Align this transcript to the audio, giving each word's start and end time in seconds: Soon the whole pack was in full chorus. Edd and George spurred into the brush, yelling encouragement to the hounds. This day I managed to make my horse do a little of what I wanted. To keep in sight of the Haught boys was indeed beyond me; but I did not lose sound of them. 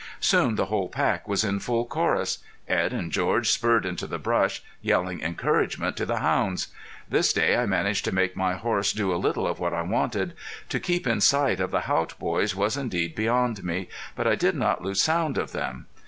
Soon 0.19 0.55
the 0.55 0.65
whole 0.65 0.89
pack 0.89 1.27
was 1.27 1.43
in 1.43 1.59
full 1.59 1.85
chorus. 1.85 2.39
Edd 2.67 2.91
and 2.91 3.11
George 3.11 3.49
spurred 3.51 3.85
into 3.85 4.07
the 4.07 4.17
brush, 4.17 4.63
yelling 4.81 5.21
encouragement 5.21 5.95
to 5.95 6.07
the 6.07 6.21
hounds. 6.21 6.69
This 7.07 7.31
day 7.31 7.55
I 7.55 7.67
managed 7.67 8.05
to 8.05 8.11
make 8.11 8.35
my 8.35 8.55
horse 8.55 8.93
do 8.93 9.13
a 9.13 9.21
little 9.21 9.45
of 9.45 9.59
what 9.59 9.75
I 9.75 9.83
wanted. 9.83 10.33
To 10.69 10.79
keep 10.79 11.05
in 11.05 11.21
sight 11.21 11.59
of 11.59 11.69
the 11.69 11.81
Haught 11.81 12.17
boys 12.17 12.55
was 12.55 12.77
indeed 12.77 13.13
beyond 13.13 13.63
me; 13.63 13.89
but 14.15 14.25
I 14.25 14.33
did 14.33 14.55
not 14.55 14.81
lose 14.81 15.03
sound 15.03 15.37
of 15.37 15.51
them. 15.51 15.85